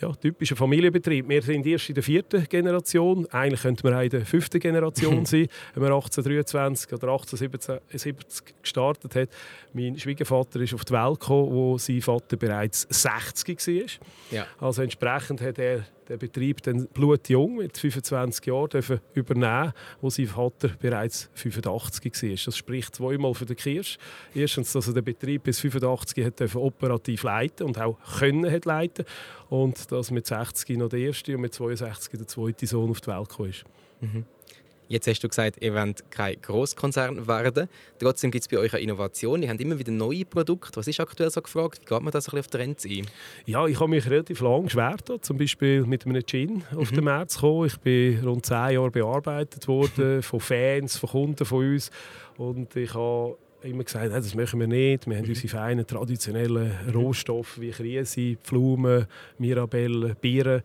ja, 0.00 0.12
typischer 0.14 0.56
Familienbetrieb. 0.56 1.28
Wir 1.28 1.42
sind 1.42 1.66
erst 1.66 1.88
in 1.88 1.94
der 1.94 2.02
vierten 2.02 2.44
Generation. 2.48 3.26
Eigentlich 3.30 3.62
könnte 3.62 3.84
man 3.84 3.94
auch 3.94 4.02
in 4.02 4.10
der 4.10 4.26
fünften 4.26 4.58
Generation 4.58 5.24
sein, 5.26 5.46
wenn 5.74 5.82
man 5.82 5.92
1823 5.92 6.92
oder 6.92 7.08
1870 7.12 8.54
gestartet 8.62 9.14
hat. 9.14 9.28
Mein 9.72 9.98
Schwiegervater 9.98 10.60
ist 10.60 10.74
auf 10.74 10.84
die 10.84 10.92
Welt 10.92 11.20
gekommen, 11.20 11.52
wo 11.52 11.78
sein 11.78 12.00
Vater 12.00 12.36
bereits 12.36 12.86
60 12.90 13.58
war. 13.58 14.08
Ja. 14.30 14.46
Also 14.58 14.82
entsprechend 14.82 15.40
hat 15.40 15.58
er 15.58 15.84
den 16.08 16.18
Betrieb 16.18 16.62
dann 16.62 16.86
blutjung 16.88 17.56
mit 17.56 17.78
25 17.78 18.46
Jahren 18.46 18.68
dürfen 18.68 19.00
übernehmen, 19.14 19.72
wo 20.00 20.10
sein 20.10 20.26
Vater 20.26 20.68
bereits 20.80 21.30
85 21.34 22.22
war. 22.22 22.44
Das 22.46 22.56
spricht 22.56 22.94
zweimal 22.96 23.34
für 23.34 23.46
den 23.46 23.56
Kirsch. 23.56 23.98
Erstens, 24.34 24.72
dass 24.72 24.88
er 24.88 24.94
den 24.94 25.04
Betrieb 25.04 25.44
bis 25.44 25.60
85 25.60 26.24
hat 26.24 26.40
dürfen 26.40 26.60
operativ 26.60 27.22
leiten 27.22 27.66
und 27.66 27.78
auch 27.78 27.98
können 28.18 28.50
hat 28.50 28.64
leiten 28.64 29.04
und 29.48 29.90
dass 29.92 30.10
mit 30.10 30.26
60 30.26 30.78
noch 30.78 30.88
der 30.88 31.00
erste 31.00 31.34
und 31.34 31.42
mit 31.42 31.54
62 31.54 32.18
der 32.18 32.26
zweite 32.26 32.66
Sohn 32.66 32.90
auf 32.90 33.00
die 33.00 33.08
Welt 33.08 33.28
kam. 33.28 33.50
Mhm. 34.00 34.24
Jetzt 34.92 35.06
hast 35.06 35.24
du 35.24 35.28
gesagt, 35.28 35.56
ihr 35.62 35.74
wollt 35.74 36.10
kein 36.10 36.36
Grosskonzern 36.42 37.26
werden. 37.26 37.66
Trotzdem 37.98 38.30
gibt 38.30 38.42
es 38.42 38.48
bei 38.48 38.58
euch 38.58 38.74
eine 38.74 38.82
Innovation. 38.82 39.42
Ihr 39.42 39.48
habt 39.48 39.58
immer 39.58 39.78
wieder 39.78 39.90
neue 39.90 40.26
Produkte. 40.26 40.76
Was 40.76 40.86
ist 40.86 41.00
aktuell 41.00 41.30
so 41.30 41.40
gefragt? 41.40 41.80
Wie 41.80 41.86
geht 41.86 42.02
man 42.02 42.12
das 42.12 42.28
ein 42.28 42.36
bisschen 42.36 42.40
auf 42.40 42.46
Trends 42.48 42.84
ein? 42.84 43.06
Ja, 43.46 43.66
ich 43.66 43.80
habe 43.80 43.88
mich 43.88 44.04
relativ 44.04 44.42
lange 44.42 44.68
schwer 44.68 44.96
zum 45.22 45.38
Beispiel 45.38 45.86
mit 45.86 46.04
einem 46.04 46.22
Gin 46.26 46.62
auf 46.76 46.90
mhm. 46.90 46.96
den 46.96 47.04
März 47.04 47.36
gekommen. 47.36 47.68
Ich 47.68 47.78
bin 47.78 48.22
rund 48.22 48.44
zehn 48.44 48.72
Jahre 48.72 48.90
bearbeitet 48.90 49.66
worden 49.66 50.22
von 50.22 50.40
Fans, 50.40 50.98
von 50.98 51.08
Kunden 51.08 51.46
von 51.46 51.72
uns. 51.72 51.90
Und 52.36 52.76
ich 52.76 52.92
habe 52.92 53.38
immer 53.64 53.84
gesagt, 53.84 54.12
das 54.12 54.34
machen 54.34 54.60
wir 54.60 54.66
nicht. 54.66 55.06
Wir 55.06 55.16
haben 55.16 55.28
unsere 55.28 55.48
feinen, 55.48 55.86
traditionellen 55.86 56.72
Rohstoffe 56.92 57.60
wie 57.60 57.70
Krise, 57.70 58.36
Pflaumen, 58.42 59.06
Mirabelle, 59.38 60.14
Bieren. 60.20 60.62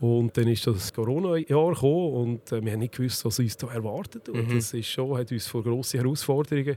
Und 0.00 0.36
dann 0.36 0.48
ist 0.48 0.66
das 0.66 0.92
Corona-Jahr 0.92 1.74
gekommen 1.74 2.12
und 2.14 2.52
äh, 2.52 2.64
wir 2.64 2.72
haben 2.72 2.80
nicht 2.80 2.96
gewusst, 2.96 3.24
was 3.24 3.38
uns 3.38 3.56
da 3.56 3.68
erwartet. 3.72 4.28
Und 4.28 4.48
mhm. 4.48 4.54
das 4.54 4.72
ist 4.72 4.88
schon, 4.88 5.16
hat 5.16 5.30
uns 5.32 5.46
vor 5.46 5.62
grosse 5.62 5.98
Herausforderungen 5.98 6.76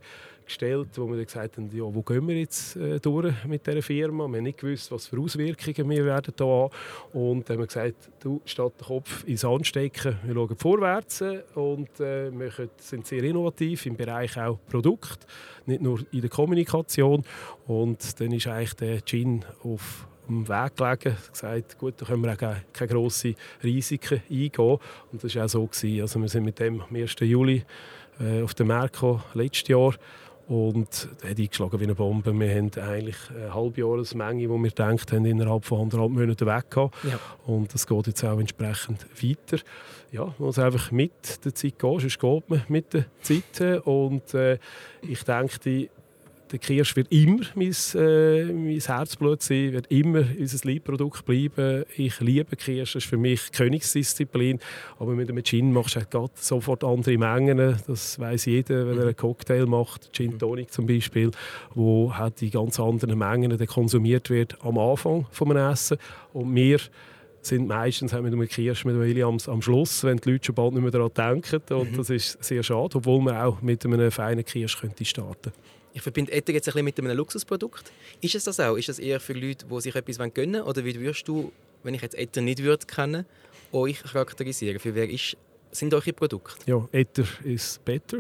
gestellt, 0.51 0.89
wo 0.95 1.07
wir 1.07 1.15
dann 1.15 1.25
gesagt 1.25 1.57
haben, 1.57 1.69
ja, 1.73 1.83
wo 1.83 2.01
gehen 2.01 2.27
wir 2.27 2.37
jetzt 2.37 2.75
äh, 2.75 2.99
durch 2.99 3.33
mit 3.45 3.65
dieser 3.65 3.81
Firma? 3.81 4.27
Wir 4.27 4.37
haben 4.37 4.43
nicht 4.43 4.59
gewusst, 4.59 4.91
was 4.91 5.07
für 5.07 5.19
Auswirkungen 5.19 5.89
wir 5.89 6.05
werden 6.05 6.33
da 6.35 6.45
haben. 6.45 6.71
Und 7.13 7.49
dann 7.49 7.55
haben 7.55 7.63
wir 7.63 7.67
gesagt, 7.67 8.09
du, 8.19 8.41
statt 8.45 8.73
den 8.79 8.85
Kopf 8.85 9.23
ins 9.25 9.41
Sand 9.41 9.67
stecken, 9.67 10.17
wir 10.23 10.33
schauen 10.33 10.55
vorwärts 10.57 11.23
und 11.55 11.99
äh, 11.99 12.31
wir 12.31 12.51
sind 12.77 13.07
sehr 13.07 13.23
innovativ 13.23 13.85
im 13.85 13.95
Bereich 13.95 14.37
auch 14.37 14.59
Produkt, 14.69 15.25
nicht 15.65 15.81
nur 15.81 15.99
in 16.11 16.21
der 16.21 16.29
Kommunikation. 16.29 17.23
Und 17.67 18.19
dann 18.19 18.31
ist 18.31 18.47
eigentlich 18.47 18.73
der 18.73 19.01
Gin 19.05 19.45
auf 19.63 20.07
dem 20.27 20.47
Weg 20.47 20.75
gelegen, 20.75 21.17
gesagt, 21.31 21.77
gut, 21.77 21.95
da 21.97 22.05
können 22.05 22.23
wir 22.23 22.33
auch 22.33 22.55
keine, 22.73 22.91
grossen 22.91 23.35
Risiken 23.63 24.21
eingehen. 24.29 24.77
Und 25.11 25.23
das 25.23 25.35
war 25.35 25.45
auch 25.45 25.49
so. 25.49 25.65
Gewesen. 25.65 26.01
Also 26.01 26.19
wir 26.19 26.29
sind 26.29 26.43
mit 26.43 26.59
dem 26.59 26.81
am 26.81 26.95
1. 26.95 27.15
Juli 27.19 27.63
äh, 28.19 28.41
auf 28.41 28.53
den 28.53 28.67
Merco 28.67 29.21
letztes 29.33 29.67
Jahr 29.67 29.93
und 30.47 31.09
hat 31.23 31.39
eingeschlagen 31.39 31.79
wie 31.79 31.83
eine 31.83 31.95
Bombe. 31.95 32.33
Wir 32.33 32.55
haben 32.55 32.71
eigentlich 32.75 33.17
eine 33.29 33.53
Halbjahresmenge, 33.53 34.41
die 34.41 34.49
wir 34.49 34.69
gedacht 34.69 35.11
haben, 35.11 35.25
innerhalb 35.25 35.65
von 35.65 35.81
anderthalb 35.81 36.11
Monaten 36.11 36.45
weg 36.45 36.65
ja. 36.75 37.19
Und 37.45 37.73
das 37.73 37.87
geht 37.87 38.07
jetzt 38.07 38.23
auch 38.23 38.39
entsprechend 38.39 39.05
weiter. 39.21 39.63
Ja, 40.11 40.25
man 40.25 40.35
muss 40.39 40.59
einfach 40.59 40.91
mit 40.91 41.43
der 41.45 41.55
Zeit 41.55 41.79
gehen, 41.79 41.99
sonst 41.99 42.19
geht 42.19 42.49
man 42.49 42.63
mit 42.67 42.93
der 42.93 43.05
Zeit. 43.21 43.85
Und 43.85 44.33
äh, 44.33 44.57
ich 45.01 45.23
denke, 45.23 45.89
der 46.51 46.59
Kirsch 46.59 46.95
wird 46.95 47.11
immer 47.11 47.45
mein, 47.55 47.73
äh, 47.95 48.43
mein 48.45 48.79
Herzblut 48.79 49.41
sein, 49.41 49.73
wird 49.73 49.87
immer 49.87 50.23
unser 50.37 50.67
Liebprodukt 50.67 51.25
bleiben. 51.25 51.85
Ich 51.95 52.19
liebe 52.19 52.55
Kirsch, 52.55 52.93
das 52.93 53.03
ist 53.03 53.09
für 53.09 53.17
mich 53.17 53.51
Königsdisziplin. 53.51 54.59
Aber 54.99 55.13
mit 55.13 55.29
einem 55.29 55.43
Gin 55.43 55.71
machst 55.71 55.95
du 55.95 56.01
halt 56.01 56.37
sofort 56.37 56.83
andere 56.83 57.17
Mengen. 57.17 57.77
Das 57.87 58.19
weiß 58.19 58.45
jeder, 58.45 58.87
wenn 58.87 58.97
er 58.97 59.05
einen 59.05 59.15
Cocktail 59.15 59.65
macht, 59.65 60.11
Gin 60.13 60.37
Tonic 60.37 60.71
zum 60.71 60.85
Beispiel, 60.85 61.31
wo 61.73 62.13
halt 62.15 62.41
die 62.41 62.49
ganz 62.49 62.79
anderen 62.79 63.17
Mengen 63.17 63.57
konsumiert 63.67 64.29
wird 64.29 64.57
am 64.61 64.77
Anfang 64.77 65.25
des 65.31 65.55
Essen. 65.55 65.97
Und 66.33 66.53
wir 66.55 66.79
sind 67.41 67.67
meistens 67.67 68.13
mit 68.13 68.25
einem 68.25 68.47
Kirsch 68.47 68.85
mit 68.85 68.95
Williams 68.95 69.49
am 69.49 69.61
Schluss, 69.61 70.03
wenn 70.03 70.17
die 70.17 70.31
Leute 70.31 70.45
schon 70.45 70.55
bald 70.55 70.73
nicht 70.73 70.81
mehr 70.81 70.91
daran 70.91 71.11
denken. 71.13 71.61
Und 71.73 71.91
mhm. 71.91 71.97
das 71.97 72.09
ist 72.09 72.43
sehr 72.43 72.63
schade, 72.63 72.97
obwohl 72.97 73.21
man 73.21 73.35
auch 73.37 73.61
mit 73.61 73.85
einem 73.85 74.11
feinen 74.11 74.45
Kirsch 74.45 74.79
könnte 74.79 75.03
starten 75.05 75.51
könnte. 75.51 75.53
Ich 75.93 76.01
verbinde 76.01 76.31
Etter 76.31 76.53
jetzt 76.53 76.67
ein 76.67 76.73
bisschen 76.73 76.85
mit 76.85 76.99
einem 76.99 77.17
Luxusprodukt. 77.17 77.91
Ist 78.21 78.35
es 78.35 78.45
das 78.45 78.59
auch? 78.59 78.75
Ist 78.75 78.89
das 78.89 78.99
eher 78.99 79.19
für 79.19 79.33
Leute, 79.33 79.65
die 79.65 79.81
sich 79.81 79.95
etwas 79.95 80.17
gönnen 80.33 80.53
wollen? 80.53 80.61
Oder 80.63 80.85
wie 80.85 80.97
würdest 80.99 81.27
du, 81.27 81.51
wenn 81.83 81.93
ich 81.93 82.01
jetzt 82.01 82.15
Etter 82.15 82.41
nicht 82.41 82.63
würde 82.63 82.85
kennen, 82.85 83.25
euch 83.71 84.01
charakterisieren? 84.01 84.79
Für 84.79 84.95
wer 84.95 85.09
ist, 85.09 85.35
sind 85.71 85.93
eure 85.93 86.13
Produkte? 86.13 86.55
Ja, 86.65 86.87
Etter 86.91 87.25
ist 87.43 87.83
better. 87.85 88.19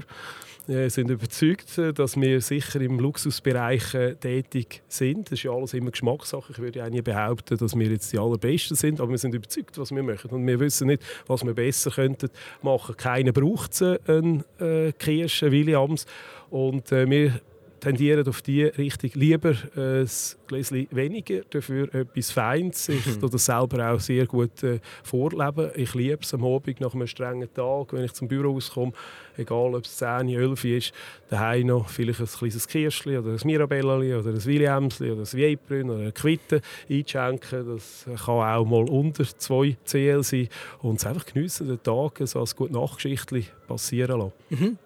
Wir 0.67 0.89
sind 0.89 1.09
überzeugt, 1.09 1.77
dass 1.95 2.15
wir 2.15 2.39
sicher 2.39 2.79
im 2.81 2.99
Luxusbereich 2.99 3.93
äh, 3.95 4.15
tätig 4.15 4.83
sind. 4.87 5.25
Das 5.25 5.33
ist 5.33 5.43
ja 5.43 5.51
alles 5.51 5.73
immer 5.73 5.89
Geschmackssache. 5.91 6.51
Ich 6.53 6.59
würde 6.59 6.79
ja 6.79 6.89
nie 6.89 7.01
behaupten, 7.01 7.57
dass 7.57 7.75
wir 7.75 7.87
jetzt 7.87 8.13
die 8.13 8.19
Allerbesten 8.19 8.77
sind, 8.77 9.01
aber 9.01 9.09
wir 9.09 9.17
sind 9.17 9.33
überzeugt, 9.33 9.77
was 9.79 9.91
wir 9.91 10.03
machen. 10.03 10.29
Und 10.29 10.45
wir 10.45 10.59
wissen 10.59 10.87
nicht, 10.87 11.03
was 11.25 11.43
wir 11.43 11.53
besser 11.53 11.91
könnten 11.91 12.29
machen. 12.61 12.95
Keiner 12.95 13.31
braucht 13.31 13.81
einen 13.81 14.43
äh, 14.59 14.91
Kirsch, 14.93 15.41
Williams. 15.41 16.05
Und 16.51 16.91
äh, 16.91 17.09
wir 17.09 17.41
tendieren 17.81 18.27
auf 18.27 18.41
die 18.41 18.63
Richtung 18.63 19.09
lieber 19.15 19.55
ein 19.75 20.09
Gläschen 20.47 20.87
weniger, 20.91 21.41
dafür 21.49 21.93
etwas 21.93 22.31
Feines. 22.31 22.87
Ich 22.87 23.05
mhm. 23.05 23.29
das 23.29 23.45
selber 23.45 23.91
auch 23.91 23.99
sehr 23.99 24.25
gut 24.27 24.63
äh, 24.63 24.79
vorleben. 25.03 25.71
Ich 25.75 25.93
liebe 25.95 26.19
es 26.21 26.33
am 26.33 26.45
Abend 26.45 26.79
nach 26.79 26.93
einem 26.93 27.07
strengen 27.07 27.51
Tag, 27.53 27.91
wenn 27.91 28.05
ich 28.05 28.13
zum 28.13 28.27
Büro 28.27 28.55
auskomme, 28.55 28.93
egal 29.35 29.75
ob 29.75 29.83
es 29.83 29.97
10, 29.97 30.29
11 30.29 30.65
ist, 30.65 30.93
daheim 31.29 31.67
noch 31.67 31.89
vielleicht 31.89 32.21
ein 32.21 32.27
kleines 32.27 32.67
Kirschli 32.67 33.17
oder 33.17 33.31
ein 33.31 33.39
Mirabellli 33.43 34.13
oder 34.13 34.29
ein 34.29 34.45
Williamsli 34.45 35.11
oder 35.11 35.21
ein 35.21 35.25
Viebrün 35.25 35.89
oder 35.89 35.99
eine 36.01 36.11
Quitte 36.11 36.61
einschenken. 36.89 37.75
Das 37.75 38.05
kann 38.05 38.35
auch 38.35 38.65
mal 38.65 38.87
unter 38.87 39.25
2 39.25 39.77
CL 39.83 40.23
sein 40.23 40.49
und 40.81 40.99
es 40.99 41.05
einfach 41.05 41.25
geniessen, 41.25 41.67
den 41.67 41.81
Tag 41.81 42.19
so 42.25 42.39
als 42.39 42.55
gute 42.55 42.73
Nachgeschichte 42.73 43.43
passieren 43.67 44.19
lassen. 44.19 44.33
Mhm. 44.49 44.77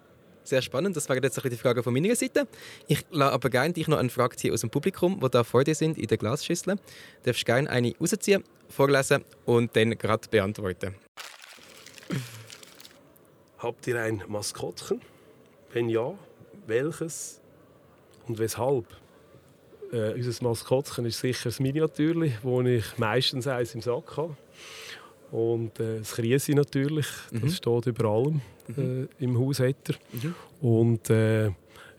Sehr 0.46 0.62
spannend. 0.62 0.96
Das 0.96 1.08
wäre 1.08 1.20
jetzt 1.20 1.42
die 1.44 1.56
Frage 1.56 1.82
von 1.82 1.92
meiner 1.92 2.14
Seite. 2.14 2.46
Ich 2.86 3.04
lasse 3.10 3.32
aber 3.32 3.50
gerne 3.50 3.74
dich 3.74 3.88
noch 3.88 3.98
eine 3.98 4.10
Frage 4.10 4.36
ziehen 4.36 4.52
aus 4.52 4.60
dem 4.60 4.70
Publikum, 4.70 5.18
die 5.18 5.28
da 5.28 5.42
vor 5.42 5.64
dir 5.64 5.74
sind 5.74 5.98
in 5.98 6.06
der 6.06 6.18
Glasschüssel. 6.18 6.76
Du 6.76 6.80
darfst 7.24 7.44
gerne 7.44 7.68
eine 7.68 7.96
rausziehen, 8.00 8.44
vorlesen 8.68 9.24
und 9.44 9.74
dann 9.74 9.98
gerade 9.98 10.28
beantworten. 10.28 10.94
Habt 13.58 13.88
ihr 13.88 14.00
ein 14.00 14.22
Maskottchen? 14.28 15.00
Wenn 15.72 15.88
ja, 15.88 16.14
welches 16.68 17.40
und 18.28 18.38
weshalb? 18.38 18.86
Äh, 19.92 20.12
unser 20.12 20.44
Maskottchen 20.44 21.06
ist 21.06 21.18
sicher 21.18 21.48
das 21.48 21.58
Miniatürli, 21.58 22.34
wo 22.42 22.62
ich 22.62 22.98
meistens 22.98 23.48
eins 23.48 23.74
im 23.74 23.82
Sack 23.82 24.16
habe. 24.16 24.36
Und 25.36 25.78
äh, 25.80 25.98
das 25.98 26.14
Krise 26.14 26.52
natürlich, 26.52 27.06
das 27.30 27.42
mhm. 27.42 27.50
steht 27.50 27.86
über 27.86 28.08
allem 28.08 28.40
mhm. 28.74 29.08
äh, 29.20 29.24
im 29.24 29.38
Haus. 29.38 29.60
Mhm. 29.60 30.34
Und 30.62 31.10
äh, 31.10 31.50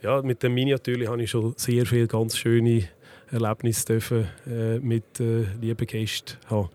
ja, 0.01 0.23
mit 0.23 0.41
dem 0.41 0.55
Miniatur 0.55 1.07
habe 1.07 1.21
ich 1.21 1.29
schon 1.29 1.53
sehr 1.55 1.85
viele 1.85 2.07
ganz 2.07 2.35
schöne 2.35 2.87
Erlebnisse 3.29 3.85
dürfen, 3.85 4.27
äh, 4.47 4.79
mit 4.79 5.19
äh, 5.19 5.43
lieben 5.61 5.85
Gästen 5.85 6.35
haben. 6.47 6.69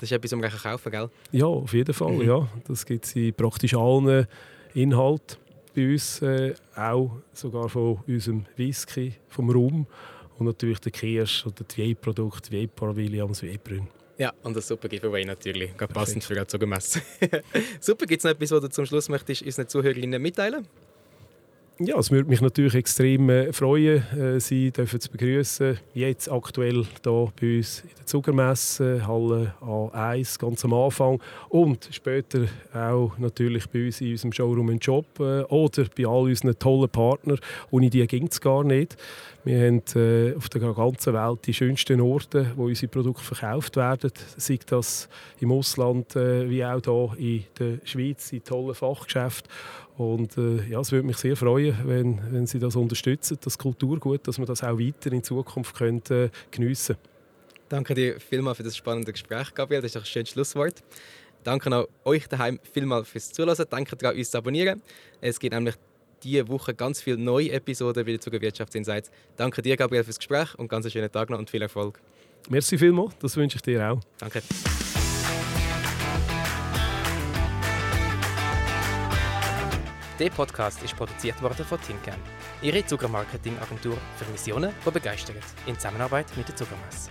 Das 0.00 0.04
ist 0.04 0.12
etwas, 0.12 0.32
um 0.32 0.40
man 0.40 0.50
kaufen 0.50 0.90
gell? 0.90 1.10
Ja, 1.32 1.44
auf 1.44 1.74
jeden 1.74 1.92
Fall. 1.92 2.12
Mhm. 2.12 2.22
Ja. 2.22 2.48
Das 2.66 2.86
gibt 2.86 3.04
es 3.04 3.14
in 3.14 3.34
praktisch 3.34 3.74
allen 3.74 4.26
Inhalten 4.72 5.36
bei 5.74 5.92
uns, 5.92 6.22
äh, 6.22 6.54
auch 6.74 7.10
sogar 7.34 7.68
von 7.68 7.98
unserem 8.06 8.46
Whisky, 8.56 9.12
vom 9.28 9.50
Rum 9.50 9.86
und 10.38 10.46
natürlich 10.46 10.78
der 10.78 10.92
Kirsch 10.92 11.44
oder 11.44 11.62
die 11.64 11.82
Weinprodukte, 11.82 12.52
Weipar 12.52 12.96
Williams, 12.96 13.42
Weibrünn. 13.42 13.88
Ja, 14.18 14.32
und 14.42 14.56
das 14.56 14.66
super 14.66 14.88
Giveaway 14.88 15.24
natürlich. 15.24 15.76
Gerade 15.76 15.92
passend 15.92 16.24
für 16.24 16.34
die 16.34 16.46
Zugemesse. 16.46 17.02
super, 17.80 18.06
gibt 18.06 18.20
es 18.20 18.24
noch 18.24 18.30
etwas, 18.30 18.50
was 18.50 18.60
du 18.60 18.68
zum 18.70 18.86
Schluss 18.86 19.08
möchtest, 19.08 19.42
unseren 19.42 19.68
Zuhörerinnen 19.68 20.20
mitteilen? 20.22 20.66
Ja, 21.78 21.98
es 21.98 22.10
würde 22.10 22.30
mich 22.30 22.40
natürlich 22.40 22.74
extrem 22.74 23.28
äh, 23.28 23.52
freuen, 23.52 24.02
äh, 24.18 24.40
Sie 24.40 24.70
dürfen 24.70 24.98
zu 24.98 25.10
begrüßen. 25.10 25.78
Jetzt 25.92 26.32
aktuell 26.32 26.72
hier 26.84 27.32
bei 27.38 27.58
uns 27.58 27.80
in 27.80 27.90
der 27.98 28.06
Zuckermesse, 28.06 29.06
Halle 29.06 29.52
A1, 29.60 30.38
ganz 30.40 30.64
am 30.64 30.72
Anfang. 30.72 31.20
Und 31.50 31.86
später 31.92 32.46
auch 32.72 33.18
natürlich 33.18 33.68
bei 33.68 33.84
uns 33.84 34.00
in 34.00 34.12
unserem 34.12 34.32
Showroom 34.32 34.68
und 34.68 34.86
Job 34.86 35.04
äh, 35.20 35.42
oder 35.42 35.84
bei 35.94 36.06
all 36.06 36.22
unseren 36.22 36.58
tollen 36.58 36.88
Partnern. 36.88 37.40
Ohne 37.70 37.90
die 37.90 38.06
ging 38.06 38.28
es 38.28 38.40
gar 38.40 38.64
nicht. 38.64 38.96
Wir 39.44 39.66
haben 39.66 39.82
äh, 39.94 40.34
auf 40.34 40.48
der 40.48 40.62
ganzen 40.62 41.12
Welt 41.12 41.40
die 41.46 41.52
schönsten 41.54 42.00
Orte, 42.00 42.52
wo 42.56 42.64
unsere 42.64 42.90
Produkte 42.90 43.22
verkauft 43.22 43.76
werden. 43.76 44.10
Sei 44.38 44.58
das 44.66 45.10
im 45.40 45.52
Ausland 45.52 46.16
äh, 46.16 46.48
wie 46.48 46.64
auch 46.64 47.14
hier 47.16 47.36
in 47.36 47.44
der 47.58 47.78
Schweiz, 47.84 48.32
in 48.32 48.42
tollen 48.42 48.74
Fachgeschäften. 48.74 49.52
Und 49.96 50.36
äh, 50.36 50.62
ja, 50.68 50.80
es 50.80 50.92
würde 50.92 51.06
mich 51.06 51.16
sehr 51.16 51.36
freuen, 51.36 51.76
wenn, 51.84 52.20
wenn 52.30 52.46
Sie 52.46 52.58
das 52.58 52.76
unterstützen, 52.76 53.38
das 53.42 53.56
Kulturgut, 53.56 54.28
dass 54.28 54.38
wir 54.38 54.44
das 54.44 54.62
auch 54.62 54.78
weiter 54.78 55.12
in 55.12 55.22
Zukunft 55.22 55.74
können, 55.76 56.02
äh, 56.10 56.28
geniessen 56.50 56.96
Danke 57.68 57.94
dir 57.94 58.20
vielmals 58.20 58.58
für 58.58 58.62
das 58.62 58.76
spannende 58.76 59.10
Gespräch, 59.10 59.52
Gabriel. 59.52 59.82
Das 59.82 59.90
ist 59.90 59.96
ein 59.96 60.04
schönes 60.04 60.30
Schlusswort. 60.30 60.84
Danke 61.42 61.74
auch 61.74 61.88
euch 62.04 62.28
daheim 62.28 62.60
vielmals 62.72 63.08
fürs 63.08 63.32
Zuhören. 63.32 63.64
Danke 63.68 63.96
daran, 63.96 64.16
uns 64.16 64.30
zu 64.30 64.38
abonnieren. 64.38 64.82
Es 65.20 65.40
gibt 65.40 65.54
nämlich 65.54 65.74
diese 66.22 66.46
Woche 66.48 66.74
ganz 66.74 67.00
viele 67.00 67.18
neue 67.18 67.50
Episoden 67.50 68.06
wieder 68.06 68.20
zu 68.20 68.30
Wirtschaftsinsights. 68.30 69.10
Danke 69.36 69.62
dir, 69.62 69.76
Gabriel, 69.76 70.04
fürs 70.04 70.18
Gespräch 70.18 70.54
und 70.56 70.68
ganz 70.68 70.84
einen 70.84 70.92
schönen 70.92 71.10
Tag 71.10 71.30
noch 71.30 71.38
und 71.38 71.50
viel 71.50 71.62
Erfolg. 71.62 72.00
Merci 72.48 72.78
vielmals, 72.78 73.16
das 73.18 73.36
wünsche 73.36 73.56
ich 73.56 73.62
dir 73.62 73.92
auch. 73.92 74.00
Danke. 74.18 74.42
Der 80.18 80.30
Podcast 80.30 80.82
ist 80.82 80.96
produziert 80.96 81.42
worden 81.42 81.66
von 81.66 81.78
Tinken, 81.78 82.14
Ihre 82.62 82.86
Zuckermarketingagentur 82.86 83.98
für 84.16 84.24
Missionen, 84.32 84.72
die 84.86 84.90
begeistern, 84.90 85.36
in 85.66 85.74
Zusammenarbeit 85.74 86.34
mit 86.38 86.48
der 86.48 86.56
Zuckermesse. 86.56 87.10